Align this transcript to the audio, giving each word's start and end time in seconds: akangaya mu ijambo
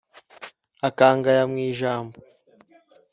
akangaya 0.87 1.43
mu 1.51 1.57
ijambo 1.69 2.17